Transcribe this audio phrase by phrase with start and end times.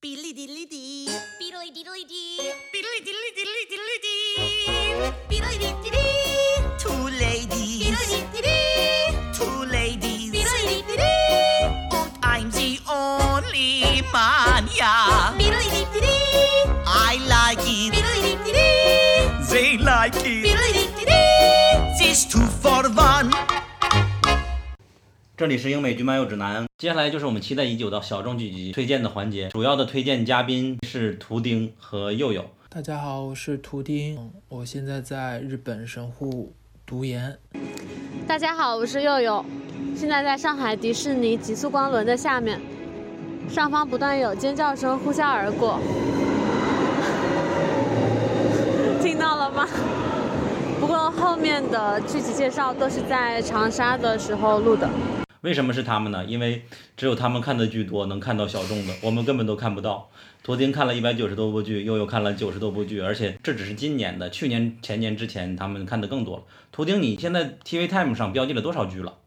[0.00, 1.08] Beedly diddly dee.
[1.40, 2.38] Beedly diddly dee.
[2.72, 5.10] Beedly diddly diddly diddly dee.
[5.28, 6.62] Beedly diddly dee.
[6.78, 7.82] Two ladies.
[7.82, 9.18] Beedly diddly dee.
[9.34, 10.30] Two ladies.
[10.30, 11.98] Beedly diddly dee.
[11.98, 15.34] And I'm the only man, yeah.
[25.38, 29.48] 这里是英美剧漫游指南，接下来就是我们期待已久的小众剧集推荐的环节。
[29.50, 32.44] 主要的推荐嘉宾是图钉和佑佑。
[32.68, 36.52] 大家好，我是图钉，我现在在日本神户
[36.84, 37.38] 读研。
[38.26, 39.44] 大家好，我是佑佑，
[39.94, 42.60] 现在在上海迪士尼极速光轮的下面，
[43.48, 45.78] 上方不断有尖叫声呼啸而过，
[49.00, 49.68] 听到了吗？
[50.80, 54.90] 不过后面的具体介绍都是在长沙的时候录的。
[55.42, 56.24] 为什么是他们呢？
[56.24, 56.64] 因为
[56.96, 60.10] 只有他们看的剧多，能看到小众的，我们根本都看不到。
[60.42, 66.44] 图丁看了一百九十多部剧，悠悠看了九十多部剧，而且这只是今年的，去年、前年之前他们看的更多了。
[66.72, 69.18] 图钉，你现在 TV Time 上标记了多少剧了？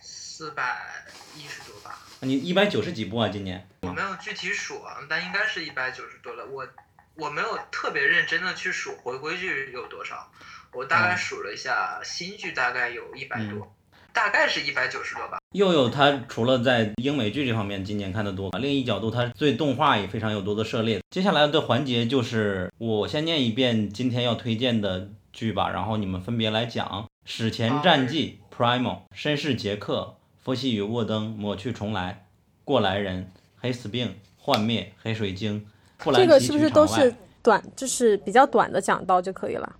[0.00, 1.04] 四百
[1.36, 3.28] 一十多吧，你一百九十几部啊？
[3.28, 3.68] 今年？
[3.82, 6.46] 我没有具体数啊，但应该是一百九十多了。
[6.46, 6.66] 我
[7.14, 10.32] 我没有特别认真的去数回归剧有多少，
[10.72, 13.74] 我大概数了一下，新剧大概有一百多，
[14.18, 15.38] 大概是一百九十多吧。
[15.52, 21.00] 佑佑他除了在英美剧这方面今年看的多，另一角度他对动画也非常有多的涉猎。
[21.08, 26.84] 接下来的环节就是我先念一遍今天要推荐的剧吧，然后你们分别来讲
[27.24, 28.82] 《史前战记》（Primal）、
[29.14, 30.00] 《绅士杰克》、
[30.44, 32.10] 《佛西与沃登》、《抹去重来》、
[32.64, 33.22] 《过来人》、
[33.60, 35.60] 《黑死病》、《幻灭》、《黑水晶》、
[36.04, 39.76] 《布兰奇这个是不是都是短，就是比较短的讲到就可以了？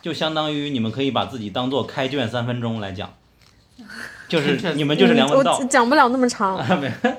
[0.00, 3.12] 就相当于你们可以把自己当做开卷三分钟来讲，
[4.28, 5.64] 就是你们就是梁文道嗯我。
[5.64, 6.56] 讲不了那么长，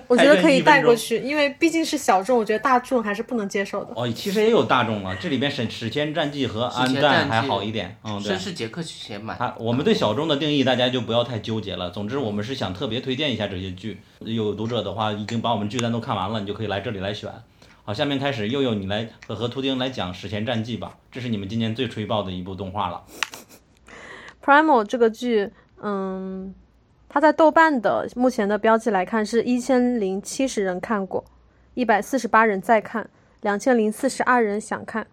[0.07, 0.95] 我觉得可以带过。
[0.95, 3.91] 去，因为毕竟是小众，我觉得大众还是不能接受的。
[3.95, 8.39] 哦，其实也有大众了，这里边史史前战记和安战还好一点，嗯，对绅。
[8.39, 8.81] 士杰克。
[9.37, 11.89] 他我们对小众的定义，大家就不要太纠结了。
[11.89, 13.99] 总之，我们是想特别推荐一下这些剧。
[14.19, 17.29] 有读者的话，已经把我们剧单都看完了，你就可以来这里来选。
[17.89, 23.03] 好，下面开始，佑佑你来和和图丁来讲《史前战记》吧，这是你们今年最吹爆的一部动画了。
[24.43, 25.49] Primal 这个剧，
[25.81, 26.53] 嗯，
[27.09, 31.25] 它在豆瓣的目前的标记来看是一千零七十人看过，
[31.73, 33.09] 一百四十八人在看，
[33.41, 35.07] 两千零四十二人想看。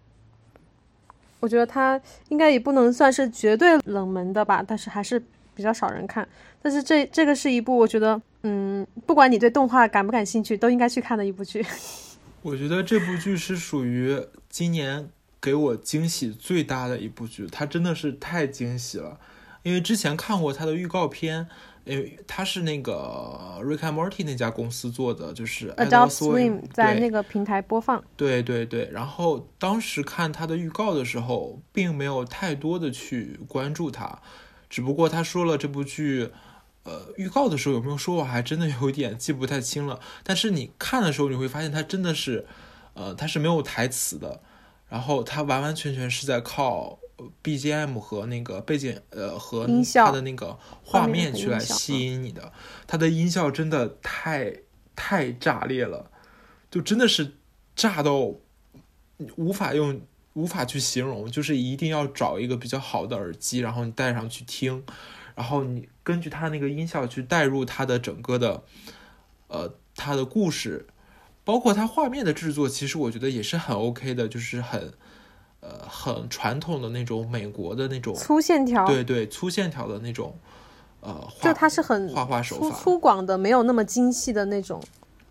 [1.41, 1.99] 我觉得它
[2.29, 5.19] 应该也不能算是绝对冷门的吧，但是还是
[5.55, 6.29] 比较少人看。
[6.61, 11.65] 但是这这个是一部我觉得，嗯，不管你对动画感不感兴趣，都应该去看的一部剧。
[12.47, 19.19] 我觉得这部剧是属于今年给我惊喜最大的一部剧，它真的是太惊喜了。
[19.65, 21.49] 因为之前看过它的预告片，
[21.85, 34.21] 因为它是那个 Rick and Morty 那家公司做的，就是 Adult Swim 在那个平台播放，对对对，然后当时看它的预告的时候，并没有太多的去关注它，
[34.71, 36.31] 只不过他说了这部剧，
[36.87, 39.99] 呃，预告的时候有没有说，我还真的有点记不太清了。
[40.23, 42.47] 但是你看的时候，你会发现它真的是，
[42.95, 44.41] 呃，它是没有台词的，
[44.89, 46.99] 然后它完完全全是在靠
[47.43, 52.53] BGM 和那个背景，呃，和它的那个画面去来吸引你的。
[52.87, 54.61] 它的音效真的太
[54.95, 56.11] 太炸裂了。
[56.71, 57.35] 就真的是
[57.75, 58.35] 炸到
[59.37, 60.01] 无法用
[60.35, 64.85] 无法去形容，就是一定要找一个比较好的耳机，然后你戴上去听，
[65.37, 68.65] 然后你根据它那个音效去带入它的整个的
[69.47, 70.87] 呃它的故事，
[71.45, 74.93] 包括它画面的制作，其实我觉得也是很 OK 的，就是很
[75.61, 80.37] 呃很传统的那种美国的那种粗线条，对对粗线条的那种
[81.01, 84.83] 呃画就它是很画画手粗法，粗犷的，没有那么精细的那种。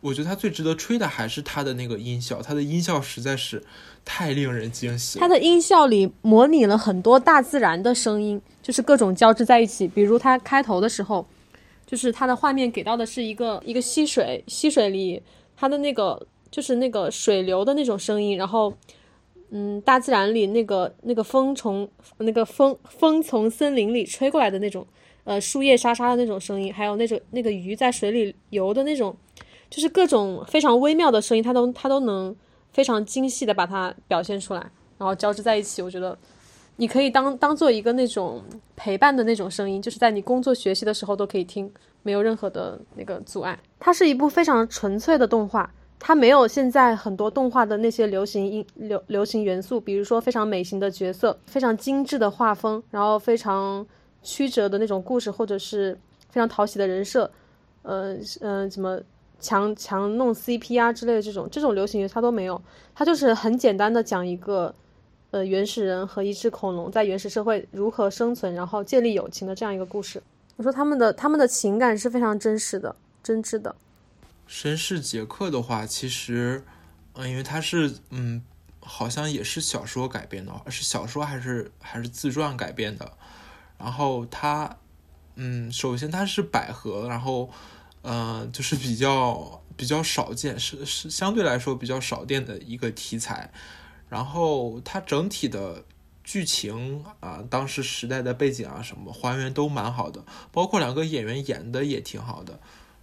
[0.02, 3.64] 我觉得他最值得吹的还是他的那个音效，他的音效实在是
[4.04, 5.22] 太令人惊喜了。
[5.22, 9.88] 它的音效里模拟了很多大自然的声音，就是各种交织在一起。
[9.88, 11.24] 比如它开头的时候，
[11.86, 15.22] 就是它的画面给到的是一个一个溪水，溪水里
[15.56, 18.74] 它的那个就是那个水流的那种声音，然后
[19.52, 24.84] 嗯，大自然里那个那个风从那个风风从森林里吹过来的那种
[25.26, 29.16] 呃树叶沙沙的那种声音，还有那种那个鱼在水里游的那种，
[29.70, 32.36] 就是各种非常微妙的声音，它都它都能
[32.74, 34.60] 非常精细的把它表现出来，
[34.98, 35.84] 然后交织在一起。
[35.84, 36.18] 我觉得
[36.78, 38.42] 你可以当当做一个那种
[38.76, 41.72] 陪伴的那种声音，就是在你工作学习的时候都可以听，
[42.04, 43.58] 没有任何的那个阻碍。
[43.80, 53.86] 它是一部非常纯粹的动画，它没有现在很多动画的那些流行音流流行元素，比如说非常美型的角色，非常精致的画风，然后非常
[54.22, 55.98] 曲折的那种故事，或者是
[56.30, 57.32] 非常讨喜的人设，
[57.84, 59.00] 呃呃，什么
[59.40, 62.62] 强强弄 CP 啊之类的这种这种流行乐它都没有，
[62.94, 64.74] 它就是很简单的讲一个
[65.36, 70.24] 呃原始人和一只恐龙在原始社会如何生存，然后建立友情的这样一个故事。
[70.56, 73.76] 我说他们的他们的情感是非常真实的、真挚的。
[74.48, 76.64] 绅士杰克的话，其实，
[77.16, 78.42] 嗯，因为他是，嗯，
[78.80, 83.12] 好像也是小说改编的，是小说还是还是自传改编的。
[83.78, 84.78] 然后他，
[85.36, 87.50] 嗯，首先他是百合，然后，
[88.04, 93.52] 呃，就是比较比较少见，是是相对来说比较少见的一个题材。
[94.16, 95.84] 然后它整体的
[96.24, 100.24] 剧情啊，当时时代的背景啊什么还原都蛮好的，
[100.54, 102.58] 包括两个演员演的也挺好的。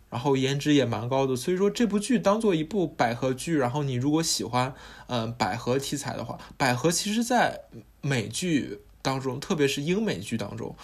[0.08, 4.74] 然后颜值也蛮高的，所以说这部剧当做一部百合剧，然后你如果喜欢，
[5.08, 7.60] 嗯，百合题材的话，百合其实在
[8.00, 10.74] 美剧当中，特别是英美剧当中，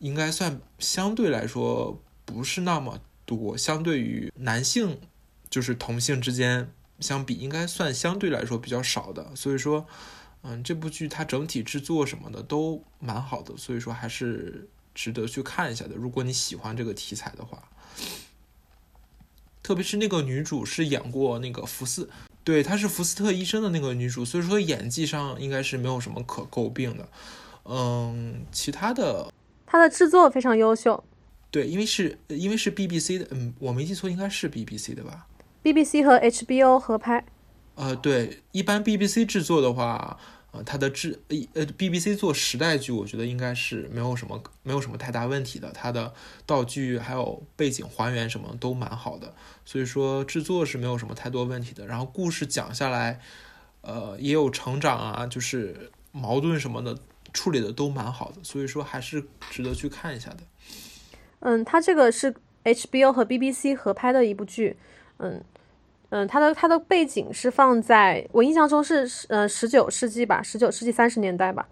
[0.00, 4.98] 应该算相对来说不是那么多，相对于男性
[5.48, 9.34] 就是同性之间相比，应该算相对来说比较少的。
[9.34, 9.86] 所以说，
[10.42, 15.94] 嗯，这部剧它整体制作什么的都蛮好的，所以说还是值得去看一下的。
[15.94, 17.62] 如果你喜欢这个题材的话。
[19.64, 22.10] 特别是那个女主是演过那个福斯，
[22.42, 27.08] 对，她是福斯特医生的那个女主，所以说演技上应该是没有什么可诟病的。
[27.66, 29.32] 嗯，其他的，
[29.64, 31.04] 它的制作非常优秀。
[31.52, 35.28] 对，因为是因为是 BBC 的，嗯，我没记错，应该是 BBC 的吧
[35.62, 37.24] ？BBC 和 HBO 合拍。
[37.74, 40.18] 呃，对，一般 BBC 制作的话。
[40.54, 41.18] 呃，它的制
[41.54, 45.72] 呃 BBC 做时代剧，我觉得应该是没有什么没有什么太大问题的。
[45.72, 46.12] 它的
[46.44, 51.86] 道具还有背景还原什么都蛮好的，所以说制作是没有什么太多问题的。
[51.86, 53.18] 然后故事讲下来，
[53.80, 56.98] 呃，也有成长啊，就是矛盾什么的
[57.32, 60.40] 处理的都蛮好的，所以说还是值得去看一下的。
[61.40, 64.76] 嗯，它这个是 HBO 和 BBC 合拍的一部剧，
[65.16, 65.42] 嗯。
[66.14, 71.66] 嗯，它的它的背景是放在我印象中是呃十九世纪吧，十九世纪三十年代吧。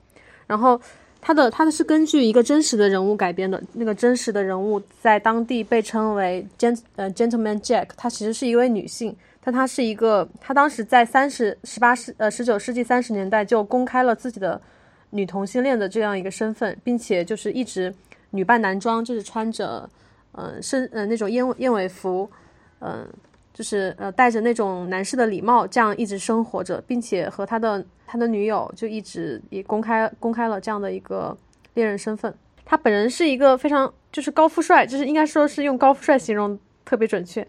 [0.46, 0.80] 然后
[1.20, 9.14] 它的它的是根据一个真实的人物改编的，那个真实的人物在当地被称为 gent 呃 gentleman Jack，她其实是一位女性，
[9.44, 14.58] 但她是一个她当时在三十十八世呃十九世纪三十年代就公开了自己的
[15.10, 17.94] 女同性恋的这样一个身份，并且就是一直
[18.30, 19.86] 女扮男装，就是穿着
[20.32, 22.30] 嗯身呃那种燕燕尾服，
[22.78, 23.06] 嗯。
[23.60, 31.36] 就是呃，带着那种男士的礼貌，这样一直生活着，并且和他的他的女友就一直也公开公开了这样的一个
[31.74, 32.34] 恋人身份。
[32.64, 37.46] 他本人是一个非常就是高富帅，就是应该说是用高富帅形容特别准确，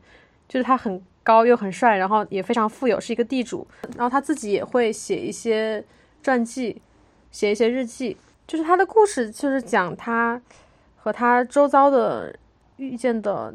[0.50, 3.66] 就是他很高又很帅，然后也非常富有，是一个地主。
[3.96, 5.82] 然后他自己也会写一些
[6.22, 6.82] 传记，
[7.32, 10.42] 写一些日记，就是他的故事就是讲他
[10.98, 12.36] 和他周遭的
[12.76, 13.54] 遇见的。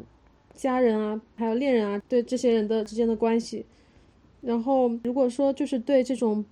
[0.57, 3.65] 家人啊，还有恋人啊，对这些人的之间的关系。
[4.41, 6.43] 然后，如果说就是对这种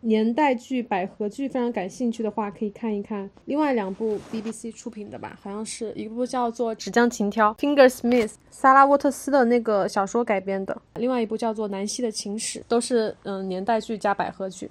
[0.00, 14.70] 年代剧、百合剧非常感兴趣的话，可以看一看另外两部 BBC 出品的吧，好像是一部叫做《纸浆情挑》（Finger Smith），萨拉沃特斯的那个小说改编的；另外一部叫做《南希的情史》，都是嗯年代剧加百合剧，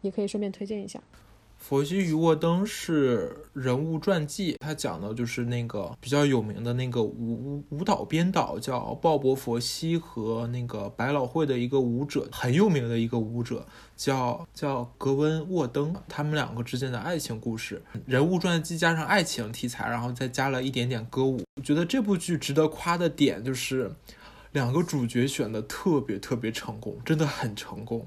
[0.00, 1.00] 也可以顺便推荐一下。
[1.62, 13.64] 佛西与沃登是人物传记，他讲的就是那个比较有名的那个舞舞蹈编导叫鲍勃·佛西和那个百老汇的一个舞者，很有名的一个舞者
[13.96, 21.40] 叫叫格温·沃登，他们两个之间的爱情故事，人物传记加上爱情题材，然后再加了一点点歌舞。
[21.54, 23.94] 我觉得这部剧值得夸的点就是
[24.50, 28.04] 两个主角选的特别特别成功，真的很成功。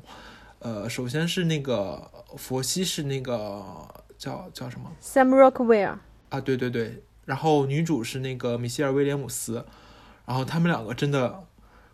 [0.65, 3.63] 呃，首先是那个佛西是那个
[4.17, 7.03] 叫叫什么？Sam Rockwell 啊，对对对。
[7.23, 9.63] 然后女主是那个米歇尔威廉姆斯，
[10.25, 11.43] 然后他们两个真的，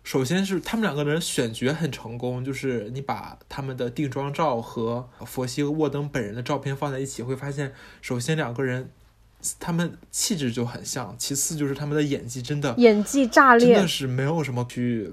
[0.02, 8.90] 首先是他们两个人选角很成功，就是你把他们的定妆照和佛西和沃登本人的照片放在一起，会发现，首先两个人
[9.60, 15.12] 他们气质就很像，其次就是他们的演技真的演技炸裂，真的是没有什么去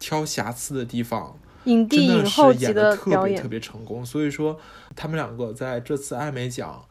[0.00, 1.38] 挑瑕疵的地方。
[1.66, 4.58] 影帝影后级的特别特别成功，所以说
[4.94, 6.84] 他们两个在这次艾美奖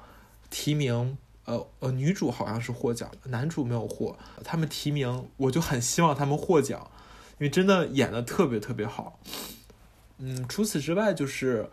[0.49, 4.17] 提名，呃呃，女主好像是获奖，男主没有获。
[4.43, 6.91] 他们提名，我就很希望他们获奖，
[7.39, 9.19] 因为真的演的特别特别好。
[10.19, 11.69] 嗯，除此之外，就是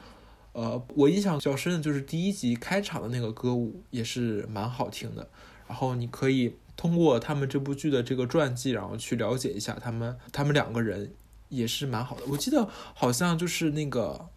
[0.53, 5.29] 呃，我印象较深的就是第一集开场的那个歌舞也是蛮好听的。
[5.67, 11.13] 然后你可以通过他们这部剧的这个传记，然后去了解一下他们他们两个人。
[11.53, 14.31] 也是蛮好的，我记得好像就是那个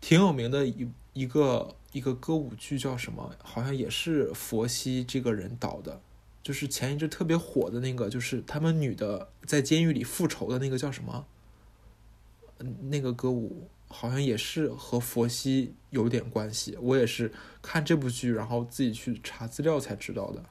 [0.00, 6.00] 挺有名的一一个一个歌舞剧叫什么，好像也是佛西这个人导的，
[6.42, 11.26] 就是前一阵特别火的那个，就是他们女的在监狱里复仇的那个叫什么？
[12.88, 16.78] 那个歌舞好像也是和佛系有点关系。
[16.80, 17.30] 我也是
[17.60, 20.42] 看这部剧，然后自己去查资料才知道的。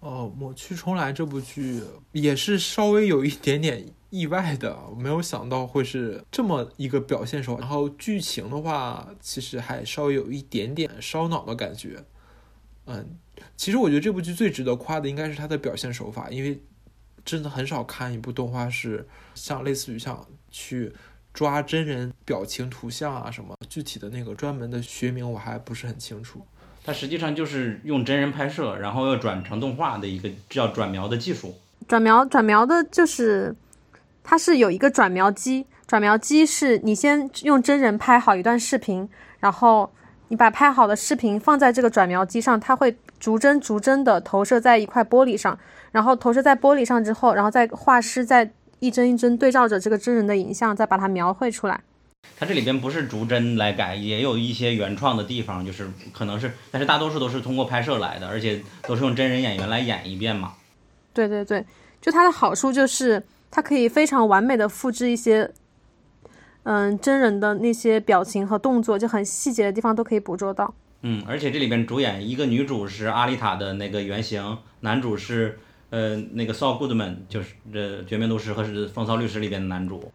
[0.00, 7.60] 哦，《抹去重来》这部剧也是稍微有一点点意外的，没有想到会是这么一个表现手法。
[7.60, 12.02] 然后剧情的话，其实还稍微有一点点烧脑的感觉。
[12.86, 13.18] 嗯，
[13.56, 16.62] 其实我觉得这部剧最值得夸的应该是它的表现手法，因为
[17.24, 20.92] 真的很少看一部动画是像类似于像去
[21.34, 26.46] 抓真人表情图像啊什么，具体的那个专门的学名我还不是很清楚。
[26.84, 31.58] 它实际上就是用真人拍摄，然后要转成动画的一个叫转描的技术。
[31.88, 33.54] 转描转描的就是，
[34.28, 39.88] 它是有一个转描机，转描机是你先用真人拍好一段视频，然后
[40.28, 45.56] 你把拍好的视频放在这个转描机上，它会逐帧逐帧的投射在一块玻璃上，
[45.92, 51.80] 然后投射在玻璃上之后，然后再画师再一帧一帧对照着这个真人的影像，再把它描绘出来。
[52.36, 60.54] 它这里边不是逐帧来改，也有一些原创的地方，就是可能是，但是大多数都是通过拍摄来的，而且都是用真人演员来演一遍嘛。
[61.14, 61.64] 对对对，
[62.00, 65.50] 就它的好处就是它可以非常完美的复制一些，
[66.64, 70.74] 嗯，真人的那些表情和动作，就很细节的地方都可以捕捉到。
[71.02, 75.58] 嗯，而且这里边主演一个女主是阿丽塔的那个原型，男主是
[75.90, 80.12] 呃那个 Saul Goodman，就是这《绝命毒师》和是《风骚律师》里边的男主。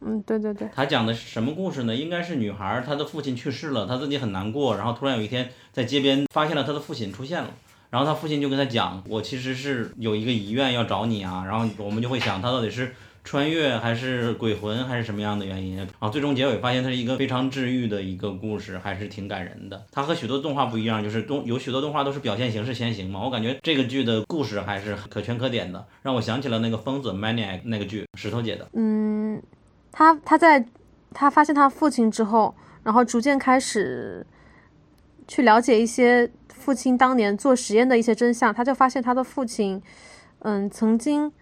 [0.00, 1.96] 嗯，对对对，他讲的是什么故事呢？
[1.96, 7.50] 应该是女孩，她的父亲去世了，她自己很难过，然后突然有一天在街边发现了她的父亲出现了，
[7.90, 12.92] 然后他父亲就跟他讲，我其实是有一个遗愿要找你啊，然后我们就会想他到底是
[13.24, 19.84] 穿越还是鬼魂还是什么样的原因，然后最终结尾发现它是一个非常治愈的一个故事，还是挺感人的。
[19.90, 28.66] 它和许多动画不一样，就是动有许多动画都是表现形式先行嘛，我感觉这个剧的故事还是可圈可点的，让我想起了那个疯子 Maniac 那个剧，石头姐的。
[28.72, 29.42] 嗯，
[29.92, 30.64] 他他在
[31.12, 34.26] 他发现他父亲之后，然后逐渐开始
[35.26, 39.80] 去了解一些父亲当年做实验的一些真相，他就发现他的父亲，
[40.40, 41.32] 嗯，曾经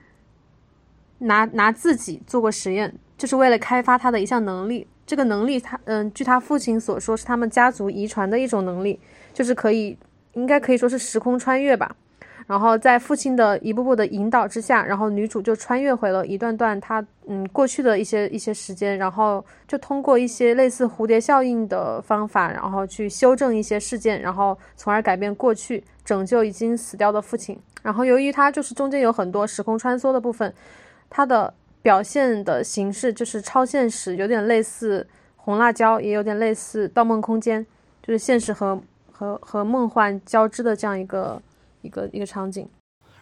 [1.18, 4.86] 拿拿自己做过实验，就是为了开发他的一项能力。
[5.06, 9.00] 这个能力他，嗯，据他父亲所说，是他们家族遗传的一种能力，
[9.32, 9.96] 就是可以，
[10.34, 11.96] 应该可以说是时空穿越吧。
[12.46, 27.58] 然后在父亲的一步步的引导之下，然后女主就穿越回了一段段她嗯过去的一些一些时间，然后就通过一些类似蝴蝶效应的方法，然后去修正一些事件，然后从而改变过去，拯救已经死掉的父亲。
[27.82, 30.54] 然后由于它就是中间有很多时空穿梭的部分，
[31.10, 37.60] 它的表现的形式就是超现实，有点类似红辣椒，也有点类似《盗梦空间》，
[38.04, 41.42] 就是现实和和和梦幻交织的这样一个。
[41.86, 42.68] 一个一个场景，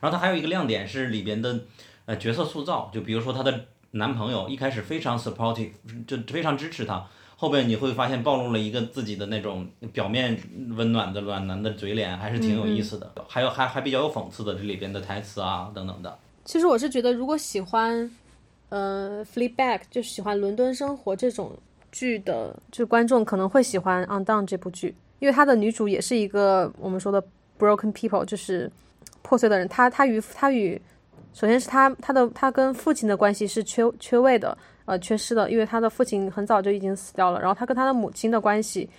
[0.00, 1.60] 然后它还有一个亮点是里边的
[2.06, 5.70] 呃角色塑造，就比如说她的男朋友一开始非常 supportive，
[6.06, 7.06] 就非常支持她，
[7.36, 10.36] 后边你会发现暴露了一个自己的那种表面
[10.70, 13.12] 温暖的暖男的嘴脸，还是挺有意思的。
[13.28, 16.18] 还有还还比较有讽刺的这里边的台词啊等等的。
[16.44, 18.10] 其实我是觉得，如果喜欢
[18.70, 21.52] 呃 Fleabag 就喜欢伦敦生活这种
[21.92, 27.24] 剧的，就观众可能会喜欢 On Down 这部剧，因为它的女主也是一个我们说的。
[27.58, 28.70] Broken people 就是
[29.22, 30.80] 破碎的人，他他与他与，
[31.32, 37.40] 首先是他他的他跟父亲的关系是缺缺位的，呃，缺失的，因为他的父亲很早就已经死掉了。
[37.40, 38.90] 然后他跟他的母亲的关系，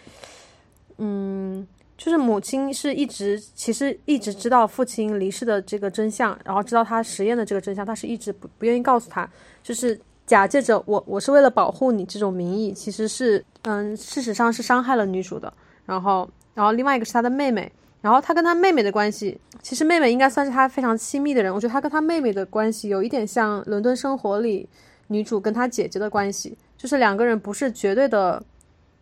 [0.98, 9.30] 嗯，就是母亲是一直其实一直知道父亲离世的这个真相，然后知道他实验的这个真相，他是一直不不愿意告诉他，
[9.62, 15.54] 就是假借着我我是为了保护你这种名义，其实是嗯，事实上是伤害了女主的。
[15.86, 17.72] 然后然后另外一个是他的妹妹。
[18.06, 21.52] 然后他跟他妹妹的关系，其实妹妹应该算是他非常亲密的人。
[21.52, 24.70] 我觉得他跟他妹妹的关系有一点像《伦敦生活》里
[25.08, 28.44] 女主跟她姐姐的关系，就是两个人不是绝对的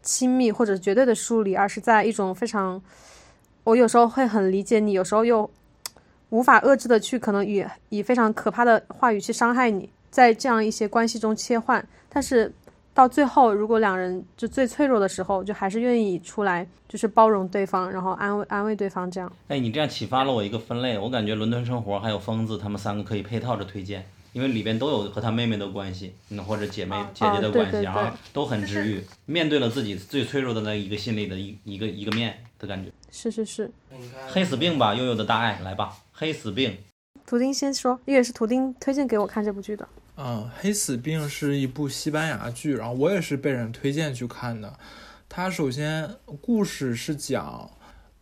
[0.01, 2.81] 亲密或者绝对的疏离，而是在一种非常，
[3.65, 5.51] 我有时候会很理解你，有时候又
[6.29, 12.53] 无法遏制的去可能以以非常可怕的话语去伤害你，在这样一些关系中切换，但是。
[12.93, 19.31] 到最后，如果两人就最脆弱的时候，就还是愿意出来，就是包容对方，然后安慰安慰对方，这样。
[19.47, 32.91] 哎，你这样启发了我一个分类，我感觉《伦敦生活》还有《疯子》，他们三个可以配套着推荐，因为里边都有和他妹妹的关系，嗯，或者姐妹姐姐的关系，然后都很治愈，面对了自己最脆弱的那一个心理的一一个一个面的感觉。
[33.11, 33.71] 是是是。
[34.29, 36.77] 黑死病吧，悠悠的大爱，来吧，黑死病。
[37.25, 39.87] 图钉先说，因为是图钉推荐给我看这部剧的。
[40.15, 44.77] 嗯，黑死病是一部西班牙剧，然后我也是被人推荐去看的。
[45.27, 47.71] 它首先故事是讲，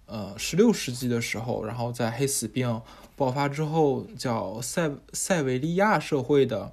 [0.05, 2.81] 呃十六世纪的时候，然后在黑死病
[3.17, 6.71] 爆发之后，叫塞塞维利亚社会的，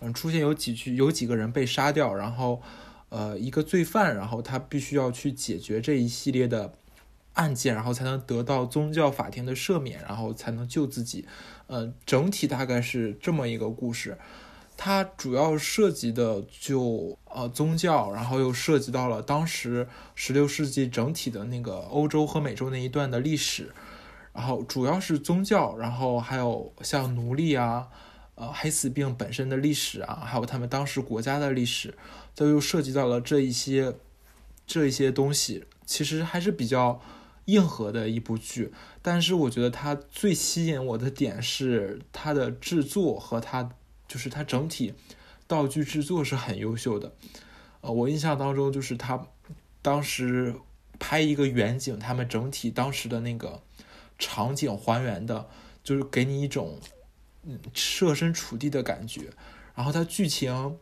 [0.00, 2.62] 嗯，出现有几句有几个人被杀掉，然后
[3.08, 6.72] 呃一个罪犯，然后他必须要去解决这一系列的
[7.32, 11.26] 案件，然后才能得到宗教法庭的赦免，然后才能救自己。
[11.66, 14.16] 呃，整体大概是这么一个故事。
[14.84, 19.86] 它主要涉及的就呃宗教，然后又涉及到了当时
[20.16, 23.72] 十六世纪整体的那个欧洲和美洲那一段的历史，
[24.32, 27.90] 然后主要是宗教，然后还有像奴隶啊，
[28.34, 31.94] 呃黑死病本身的历史啊，还有他们当时国家的历史，
[32.34, 33.94] 都又涉及到了这一些
[34.66, 37.00] 这一些东西，其实还是比较
[37.44, 38.72] 硬核的一部剧。
[39.00, 43.70] 但是我觉得它最吸引我的点是它的制作和它。
[44.12, 44.92] 就是它整体
[45.46, 47.14] 道具制作是很优秀的，
[47.80, 49.26] 呃，我印象当中就是他
[49.80, 50.54] 当时
[50.98, 53.62] 拍一个远景，他们整体当时的那个
[54.18, 55.48] 场景还原的，
[55.82, 56.78] 就是给你一种
[57.44, 59.30] 嗯设身处地的感觉。
[59.74, 60.76] 然后它剧情，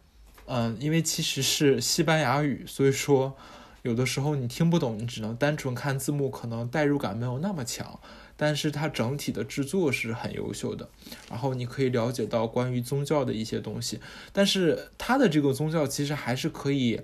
[0.47, 3.37] 嗯，因为其实是西班牙语，所以说
[3.83, 8.01] 有的时候你听不懂，你只能单纯看字幕，可能代入感没有那么强。
[8.43, 10.89] 但是它整体的制作是很优秀的，
[11.29, 14.01] 然后你可以了解到关于宗教的一些东西。
[14.33, 17.03] 但是它的这个宗教其实还是可以，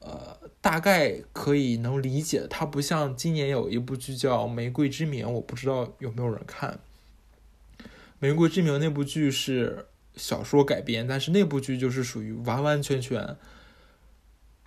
[0.00, 2.46] 呃，大概可以能理解。
[2.50, 6.78] 它不像今年有一部剧叫《玫瑰之名》，我不知道有没有人看。
[8.18, 13.34] 《玫瑰之名》那部剧是小说改编，但是那部剧就是属于完完全全，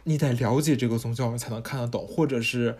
[0.05, 2.79] 你得了解这个宗教你才能看得懂，或者是。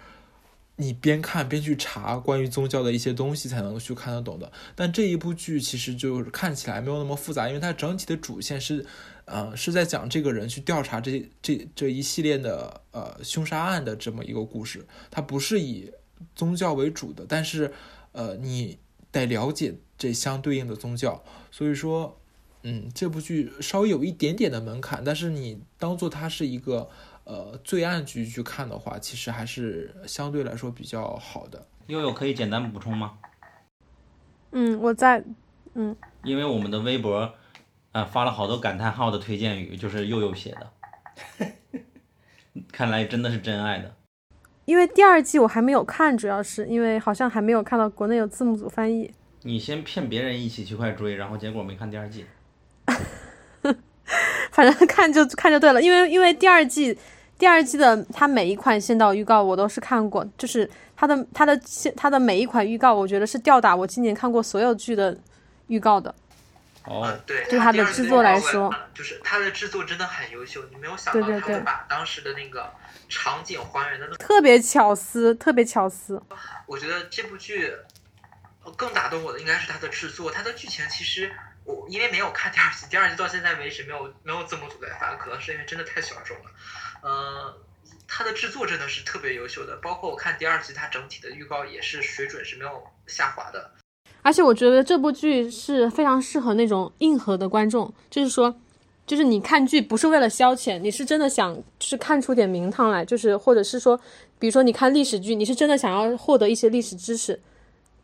[0.77, 4.51] 你边看边去查关于宗教的一些东西，才能去看得懂的。
[4.75, 8.84] 但这一部剧其实就是看起来没有那么复杂，因为它整体的主线是，
[9.25, 14.86] 呃，是在讲这个人去调查这这这一系列的呃凶杀案的这么一个故事。
[15.12, 15.92] 它不是以
[16.36, 17.72] 宗教为主的，但是
[18.12, 18.80] 呃，你
[19.12, 21.24] 得了解这相对应的宗教。
[21.51, 22.20] 所以说，
[22.63, 26.89] 嗯，这部剧稍微有一点点的门槛，但是你当做它是一个。
[27.25, 31.66] 呃，罪案剧去看的话，其实还是相对来说比较好的。
[31.88, 33.18] 悠悠可以简单补充吗？
[34.51, 35.24] 嗯，我在，
[35.74, 37.33] 嗯，因为我们的微博
[37.92, 41.51] 啊发了好多感叹号的推荐语，就是悠悠写的，
[42.72, 43.96] 看来真的是真爱的。
[44.66, 49.14] 因为第二季我还没有看，主要是因为好像还没有看到国内有字幕组翻译。
[49.42, 52.25] 你先骗别人一起去快追，然后结果没看第二季。
[54.51, 56.98] 反正看就看就对了，因为因为第二季。
[57.37, 61.59] 第二季的它每一款先导预告我都是看过，就是它的它的
[61.98, 65.17] 它的每一款预告，我觉得是吊打我今年看过所有剧的
[65.67, 66.13] 预告的。
[66.85, 70.61] 哦，对，对它的制作来说，就是它的制作真的很优秀。
[70.69, 72.69] 你没有想到他会把当时的那个
[73.07, 76.22] 场景还原的特别巧思，特别巧思。
[76.67, 77.74] 我觉得这部剧
[78.75, 81.31] 更打动我的应该是它的制作，它的剧情其实
[81.63, 86.51] 我因为没有看第二季，第二季到现在为止没有没有字幕组在发，可能是因为真的太小众了。
[87.03, 87.53] 呃，
[88.07, 92.72] 它的制作真的是特别优秀的，包括我看第二季，它整体的预告也是水准是没有
[93.07, 93.72] 下滑的。
[94.22, 98.55] 而且我觉得这部剧是非常适合那种硬核的观众，就是说，
[99.05, 104.00] 就是你看剧不是为了消遣，你是真的想就是看出点名堂来，就是或者是说，
[104.39, 107.37] 比如说你看历史剧，你是真的想要获得一些历史知识，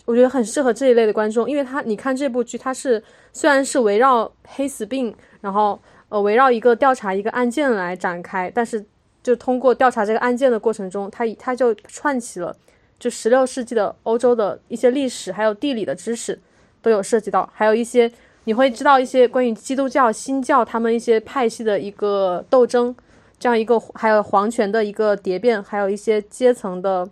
[0.03, 5.81] 我觉得很适合这一类的观众，因为他你看这部剧，它是虽然是围绕黑死病，然后。
[6.10, 8.84] 呃，围绕一个调查一个案件来展开，但是
[9.22, 12.56] 就通过调查这个案件的过程中，它它就串起了
[13.00, 16.39] 就十六世纪的欧洲的一些历史，还有地理的知识
[16.82, 18.12] 都有涉及到，还有一些
[18.45, 22.95] 你会知道一些关于基督教、新教他们一些派系的一个斗争，
[23.38, 27.08] 这样一个还有皇权的一个蝶变，还有一些阶层的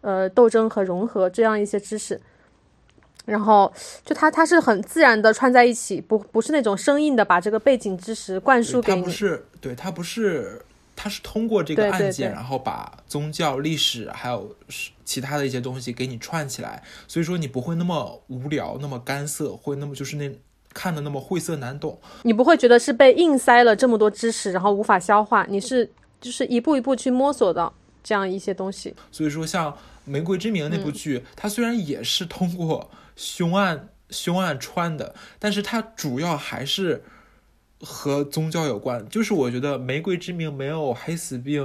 [0.00, 2.18] 呃斗争和融合这样一些知识。
[3.26, 3.72] 然后
[4.04, 9.00] 就它它是很自然的串在一起，不不是那种生硬的把这个背景知识灌输给你。
[9.00, 10.60] 它不是，对它不是，
[10.96, 14.56] 它是通过这个案件，然后把宗教、历史还有
[15.04, 20.30] 其他的一些东西给你串起来，所以说你不会那么无聊，那么干涩，会那么就是那
[20.72, 21.98] 看的那么晦涩难懂。
[22.22, 25.88] 你不会觉得是被硬塞了这么多知识，然后无法消化，你是
[26.20, 28.94] 就是一步一步去摸索的这样一些东西。
[29.12, 29.70] 所以说，像
[30.04, 32.90] 《玫瑰之名》那部剧，它虽然也是通过。
[33.20, 37.04] 凶案凶案穿的，但是它主要还是
[37.82, 39.06] 和宗教有关。
[39.10, 41.62] 就是我觉得《玫瑰之名》没有《黑死病》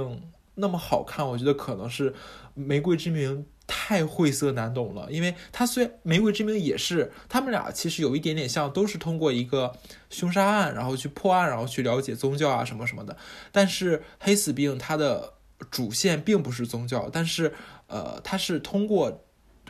[0.56, 2.10] 那么好看，我觉得可能是
[2.52, 5.10] 《玫瑰之名》太晦涩难懂了。
[5.10, 9.72] 因为它虽然《玫瑰之名》也是，他们俩其实有一点点像，都是通过一个
[10.10, 13.16] 凶杀案，然后去破案，然后去了解宗教啊什么什么的。
[13.50, 15.32] 但是《黑死病》它的
[15.70, 17.54] 主线并不是宗教，但是
[17.86, 19.22] 呃，它是通过。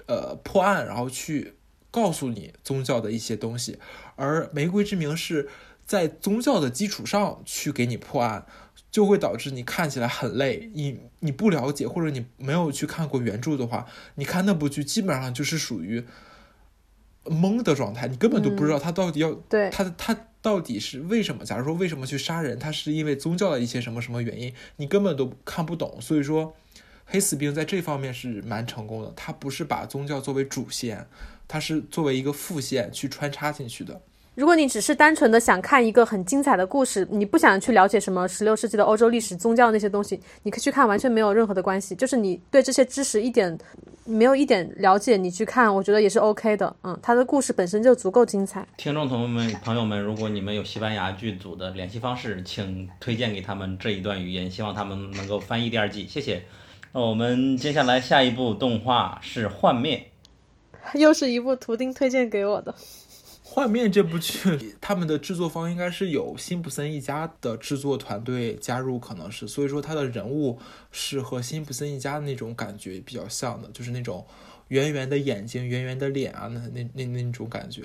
[0.08, 1.56] 呃破案，然后去
[1.96, 3.78] 告诉你宗教的一些东西，
[4.16, 5.48] 而《玫瑰之名》是
[5.86, 8.44] 在宗教的基础上去给你破案，
[8.90, 10.70] 就会导致你看起来很累。
[10.74, 16.04] 你你不了解或者你没有去看过原著的话，你看那部剧基本上就是属于
[17.24, 21.46] 懵的状态，你根本都不知道他到底要、对他他到底是为什么？
[21.46, 25.98] 假如说为什么去杀人，他是因为宗教的一些什么什么原因，你根本都看不懂。
[25.98, 26.54] 所以说，
[27.06, 31.08] 黑死病在这方面是蛮成功的，他不是把宗教作为主线，
[31.48, 34.00] 它是作为一个副线去穿插进去的。
[34.34, 41.94] 如果你只是单纯的想看一个很精彩的故事，你不想去了解什么十六世纪的欧洲历史、宗教那些东西，你可以去看，完全没有任何的关系。
[41.94, 43.56] 就是你对这些知识一点
[44.04, 46.76] 没有一点了解，你去看，我觉得也是 OK 的。
[46.82, 48.66] 嗯，它的故事本身就足够精彩。
[48.76, 56.44] 听众朋友们、朋友们，如果你们有西班牙剧组的联系方式，请推荐给他们这一段语言，希望他们能够翻译第二季，谢谢。
[56.92, 60.10] 那我们接下来下一部动画是《幻灭
[60.94, 62.72] 又是一部图钉推荐给我的。
[63.48, 70.58] 《幻面》这部剧，他们的制作方应该是有辛普森一家的制作团队加入，可能是，所以说他的人物
[70.92, 74.26] 是和辛普森一家的那种感觉比较像的，就是那种
[74.68, 77.84] 圆圆的眼睛、圆圆的脸啊，那那那那种感觉。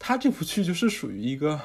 [0.00, 1.60] 他这部剧就是属于一个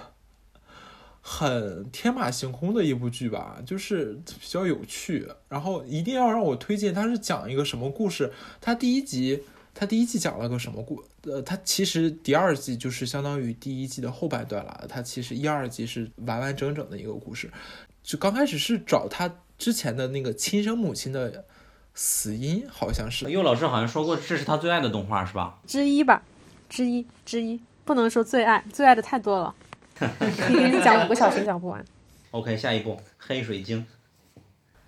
[1.22, 5.28] 很天马行空的一部剧吧，就是比较有趣。
[5.50, 8.32] 然后一定要让我推荐，他是讲一个什么故事？
[8.62, 9.44] 他第一集。
[9.80, 11.04] 他第一季讲了个什么故？
[11.30, 14.86] 呃，他其实第二季就是相当于第一季的后半段了。
[14.90, 17.52] 他其实一二季是完完整整的一个故事。
[18.02, 21.46] 就刚开始是找他之前的那个亲生母亲的
[21.94, 23.30] 死因，好像是。
[23.30, 25.60] 佑老师好像说过，这是他最爱的动画，是吧？
[25.68, 26.24] 之一吧，
[26.68, 29.54] 之一之一，不能说最爱，最爱的太多了，
[29.94, 31.86] 可以给你讲五个小时讲不完。
[32.32, 33.86] OK，下一部《黑水晶》。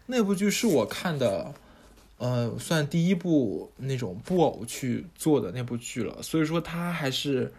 [0.07, 1.53] 那部剧是我看的。
[2.19, 7.53] 呃，算第一部那种布偶去做的那部剧了，所以说它还是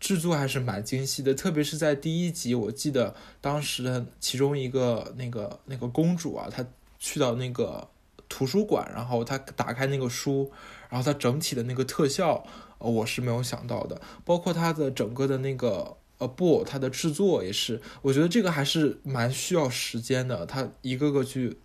[0.00, 6.66] 制作还是蛮精细的，特别是在第一集，我记得当时的其中一个那个那个公主啊，她
[6.98, 7.86] 去到那个
[8.28, 10.50] 图书馆，然后她打开那个书，
[10.88, 12.44] 然后它整体的那个特效，
[12.78, 21.56] 呃，我是没有想到的，包括它的整个的那个呃布偶，它的制作也是，我觉得这个还是蛮需要时间的，它一个个去。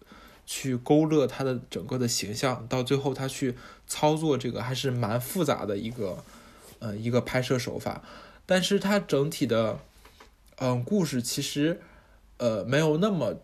[0.45, 3.55] 去勾勒他的整个的形象，到最后他去
[3.87, 6.23] 操作这个还是蛮复杂的一个，
[6.79, 8.03] 呃，一个拍摄手法。
[8.45, 9.79] 但是它整体的，
[10.57, 11.81] 嗯、故事其实，
[12.37, 13.41] 呃，没有那么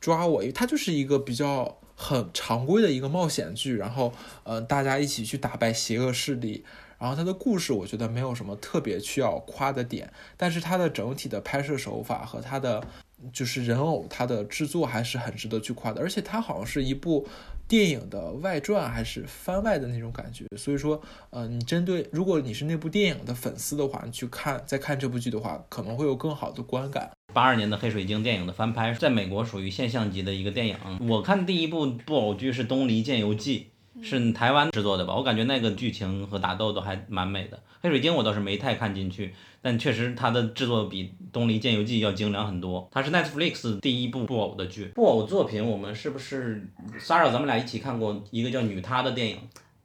[0.00, 6.64] 抓我，因为它就是一个比较很常规的一个冒险剧，然后，呃，大家一起去打败邪恶势力。
[6.98, 12.84] 然后它的故事，我觉得没有什么特别需要夸的点，但是它的整体的拍摄手法和它的。
[13.32, 17.26] 就是人偶，它的制作还是很值得去夸的，而且它好像是一部
[17.66, 27.10] 电影的外传还是番外的那种感觉，所以说，呃，你针对如果你是那部电影的粉丝的话，你去看再看这部剧的话，可能会有更好的观感。
[27.32, 30.76] 八二年的《黑水晶》电影的翻拍，在美国属于现象级的一个电影。
[31.08, 33.70] 我看第一部布偶剧是《东离剑游记》，
[34.04, 35.16] 是台湾制作的吧？
[35.16, 37.60] 我感觉那个剧情和打斗都还蛮美的。
[37.80, 39.34] 黑水晶我倒是没太看进去。
[39.64, 42.86] 但确实，它的制作比《东篱剑游记》要精良很多。
[42.92, 44.92] 它是 Netflix 第一部布偶的剧。
[44.94, 46.68] 布偶作品，我们是不是
[47.00, 49.38] Sarah 咱们俩一起看过一个叫《女她》的电影？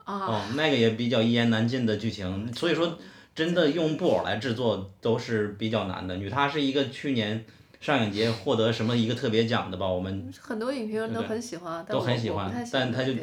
[0.04, 2.54] 哦，那个也比较一言难尽的剧情。
[2.54, 2.98] 所以说，
[3.34, 6.16] 真的用布偶来制作都是比较难的。
[6.18, 7.46] 《女她》是一个去年
[7.80, 9.88] 上影节获得什么一个特别奖的吧？
[9.88, 13.14] 我们很多影评人都很喜欢，都很喜欢，但他就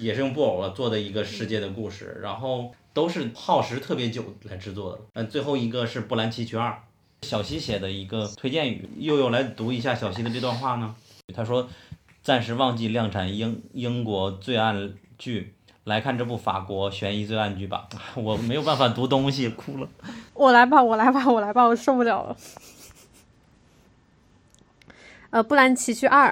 [0.00, 2.74] 也是用布偶做的一个世界的故事，然后。
[2.92, 5.00] 都是耗时特别久来制作的。
[5.14, 6.70] 嗯，最后一个是《布兰奇曲二》，
[7.26, 10.94] 小西写的一个推荐语，悠悠来读一下小西的这段话呢。
[11.34, 11.68] 他说
[12.22, 17.88] ：“暂时忘记量产英英国罪案剧，来看这部法国悬疑罪案剧吧。
[18.16, 19.88] ”我没有办法读东西，哭了。
[20.34, 22.36] 我来吧，我来吧，我来吧，我受不了了。
[25.30, 26.30] 呃，《布兰奇曲二》，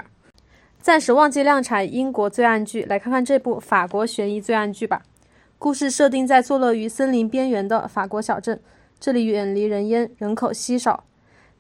[0.80, 5.02] 暂时忘记量产英国罪案剧，来看看这部法国悬疑罪案剧吧。
[5.58, 8.60] 故事设定在坐落于森林边缘的法国小镇，
[9.00, 11.02] 这里远离人烟，人口稀少。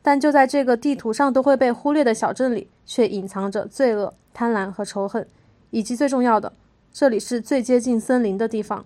[0.00, 5.26] 但就在这个地图上都会被忽略的小镇里，却隐藏着罪恶、贪婪和仇恨，
[5.70, 6.52] 以及最重要的，
[6.92, 8.84] 这里是最接近森林的地方。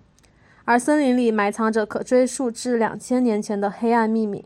[0.65, 4.43] 而森林里埋藏着可追溯至两千年前的黑暗秘密。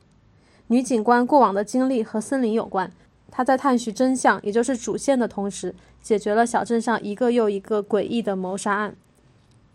[0.67, 2.91] 女警官过往的经历和森林有关，
[3.31, 8.95] 她在探寻真相，也就是主线的同时，解决了小镇上一个又一个诡异的谋杀案。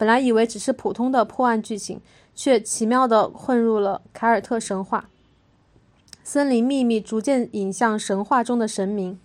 [0.02, 2.00] 本来以为只是普通的破案剧情，
[2.34, 5.08] 却奇妙地混入了凯尔特神话。
[6.24, 9.20] 森林秘密逐渐引向神话中的神明，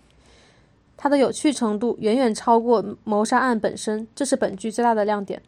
[0.96, 5.42] 它的有趣程度远远超过谋杀案本身，这是本剧最大的亮点。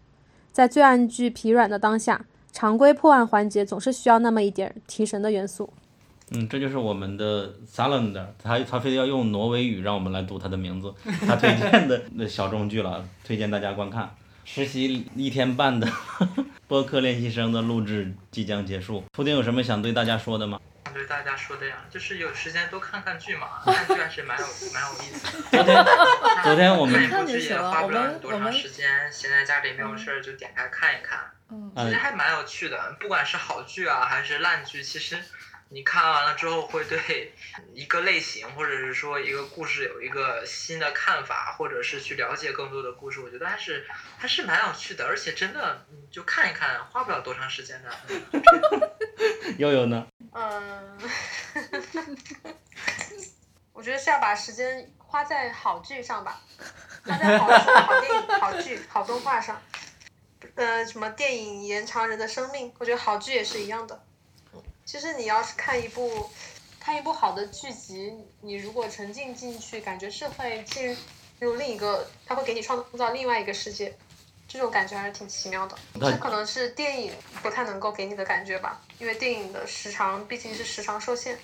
[0.51, 5.71] 在罪案剧疲软的当下，常规破案环节总是需要那么一点提神的元素。
[6.31, 10.91] 嗯，这就是我们的 Saland，他他非得要用挪威语让我们来读他的名字，
[11.27, 14.09] 他推荐的那小众剧了，推荐大家观看。
[14.51, 15.87] 实习一天半的
[16.67, 20.59] 播客练习生的录制即将结束，铺丁有什么想对大家说的吗？
[20.85, 25.49] 想对大家说的呀，就是有时间多看看剧嘛， 看剧还是蛮有蛮有意思的。
[25.51, 25.85] 昨天
[26.43, 31.19] 昨天我们看一部剧也花不了我们多长时间，闲在家里没有事儿就点开看一看，
[31.51, 32.97] 嗯其实还蛮有趣的。
[32.99, 35.15] 不管是好剧啊还是烂剧，其实
[35.71, 37.31] 你看完了之后会对
[37.73, 47.89] 一个类型或者是说一个故事有一个新的看法，或者是去了解更多的故事，我觉得还是还是蛮有趣的，而且真的嗯就看一看，花不了多长时间的。
[49.57, 50.07] 悠悠呢？
[50.31, 50.97] 嗯，
[53.73, 56.41] 我觉得是要把时间花在好剧上吧，
[57.05, 59.61] 花在好书、好电影、好剧、好动画上。
[60.55, 64.03] 呃，什么电影延长人的生命，我觉得好剧也是一样的。
[64.91, 66.27] 其实你要是看一部
[66.79, 70.97] 看一部好的剧集，你如果沉浸进去，感觉是会进
[71.39, 73.95] 入另一个，它会给你创造另外一个世界，
[74.47, 75.77] 这种感觉还是挺奇妙的。
[75.93, 77.11] 那这可能是电影
[77.43, 81.37] 不太能够给你的感觉吧，因为电影的时长毕竟是时长受限。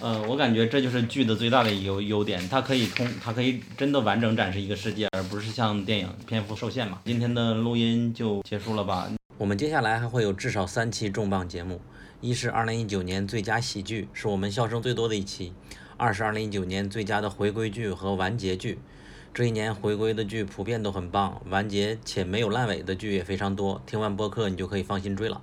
[0.00, 7.00] 呃，我感觉这就是剧的最大的优优点，它可以通，它可以真的完整展示一个世界，而不是像电影篇幅受限嘛。
[7.04, 9.10] 今天的录音就结束了吧？
[9.36, 11.80] 我们接下来还会有至少三期重磅节目，
[12.20, 15.52] 一是二零一九年最佳喜剧，是我们笑声最多的一期；
[15.96, 18.78] 二是二零一九年最佳的回归剧和完结剧。
[19.32, 23.82] 这一年回归的剧普遍都很棒，完结且没有烂尾的剧也非常多。
[23.84, 25.42] 听完播客你就可以放心追了。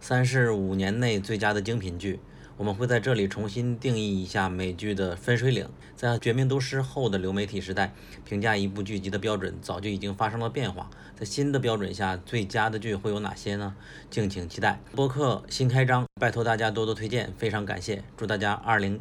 [0.00, 2.18] 三是五年内最佳的精品剧，
[2.60, 5.66] 我们会在这里重新定义一下美剧的分水岭。
[5.96, 10.90] 在《绝命毒师》后的流媒体时代，评价一部剧集的标准早就已经发生了变化。
[11.18, 13.74] 在新的标准下，最佳的剧会有哪些呢？
[14.10, 14.78] 敬请期待。
[14.94, 18.04] 播客新开张，拜托大家多多推荐，非常感谢。
[18.14, 19.00] 祝大家二零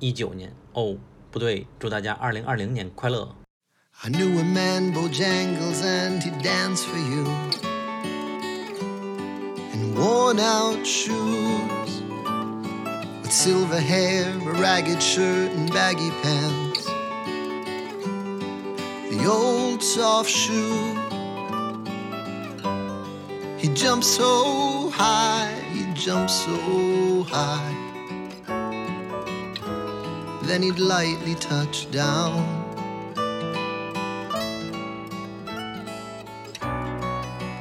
[0.00, 0.96] 一九年哦，
[1.30, 3.36] 不对，祝大家二零二零年快乐。
[4.02, 7.24] I knew a man, Bojangles, and he'd dance for you.
[9.72, 11.97] In worn out shoes,
[13.28, 16.86] with silver hair, a ragged shirt, and baggy pants.
[19.10, 20.96] The old soft shoe.
[23.58, 27.74] He jumped so high, he jumped so high.
[30.44, 32.64] Then he'd lightly touch down.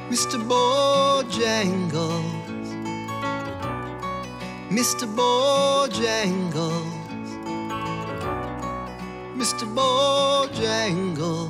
[0.09, 0.39] Mr.
[0.47, 2.46] Bojangles,
[4.77, 5.05] Mr.
[5.19, 6.85] Bojangles,
[9.35, 9.65] Mr.
[9.73, 11.49] Bojangles,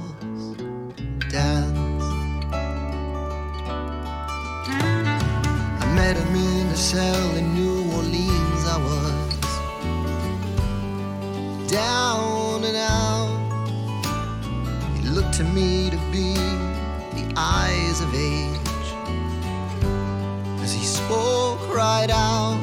[1.30, 2.06] dance.
[5.82, 8.64] I met him in a cell in New Orleans.
[8.66, 9.36] I was
[11.70, 13.28] down and out.
[15.02, 16.34] He looked to me to be
[17.20, 18.88] the eyes of age
[20.64, 22.57] as he spoke right out.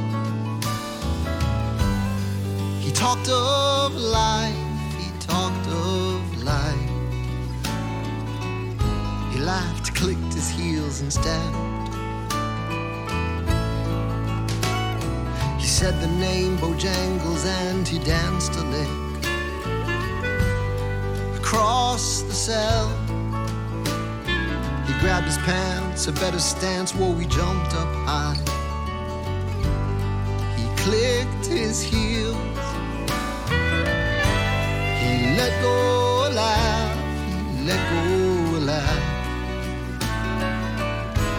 [3.05, 4.57] Talked of life,
[4.97, 6.91] he talked of life.
[9.31, 11.95] He laughed, clicked his heels and stamped.
[15.61, 18.95] He said the name Bojangles and he danced a lick
[21.37, 22.89] across the cell.
[24.87, 28.41] He grabbed his pants, a better stance, whoa, he jumped up high.
[30.57, 32.54] He clicked his heels.
[35.37, 36.97] Let go laugh,
[37.67, 38.05] let go
[38.71, 39.03] laugh.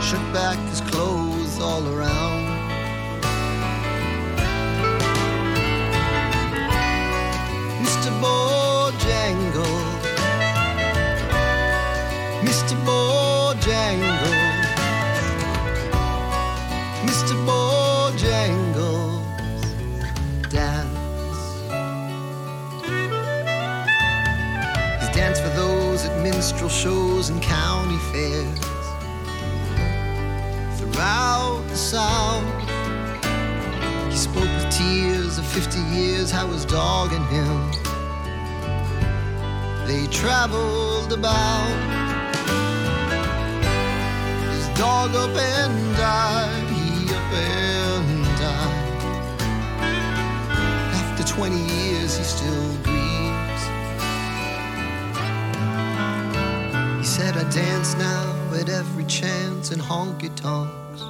[0.03, 2.43] Shook back his clothes all around.
[7.85, 8.11] Mr.
[8.21, 9.54] Bojangles.
[26.85, 28.59] Shows and county fairs.
[30.77, 32.45] Throughout the South,
[34.11, 37.71] he spoke with tears of 50 years, how his dog and him.
[39.87, 41.71] They traveled about
[44.53, 49.01] his dog up and died, he up and died.
[51.01, 52.94] After 20 years, he still grieves.
[57.15, 61.01] Said, I dance now, at every chance in honky tonks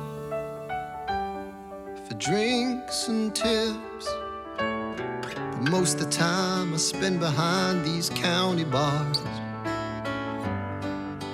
[2.08, 4.08] for drinks and tips.
[4.56, 9.18] But most of the time I spend behind these county bars.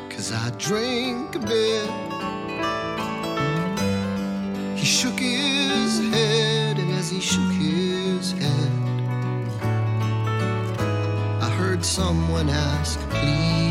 [0.09, 1.89] Cause I drink a bit.
[4.79, 8.71] He shook his head, and as he shook his head,
[11.41, 13.70] I heard someone ask, please.